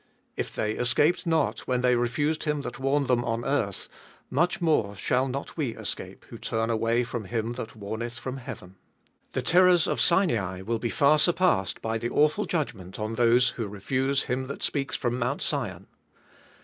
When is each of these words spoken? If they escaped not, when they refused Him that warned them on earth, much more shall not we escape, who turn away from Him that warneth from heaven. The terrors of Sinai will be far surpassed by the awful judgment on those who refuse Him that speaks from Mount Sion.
If 0.35 0.55
they 0.55 0.71
escaped 0.71 1.27
not, 1.27 1.59
when 1.67 1.81
they 1.81 1.95
refused 1.95 2.45
Him 2.45 2.61
that 2.61 2.79
warned 2.79 3.07
them 3.07 3.23
on 3.23 3.45
earth, 3.45 3.87
much 4.31 4.59
more 4.59 4.95
shall 4.95 5.27
not 5.27 5.55
we 5.57 5.75
escape, 5.75 6.25
who 6.29 6.39
turn 6.39 6.71
away 6.71 7.03
from 7.03 7.25
Him 7.25 7.53
that 7.53 7.75
warneth 7.75 8.17
from 8.17 8.37
heaven. 8.37 8.77
The 9.33 9.43
terrors 9.43 9.85
of 9.85 10.01
Sinai 10.01 10.61
will 10.63 10.79
be 10.79 10.89
far 10.89 11.19
surpassed 11.19 11.83
by 11.83 11.99
the 11.99 12.09
awful 12.09 12.45
judgment 12.45 12.97
on 12.97 13.13
those 13.13 13.49
who 13.49 13.67
refuse 13.67 14.23
Him 14.23 14.47
that 14.47 14.63
speaks 14.63 14.97
from 14.97 15.19
Mount 15.19 15.43
Sion. 15.43 15.85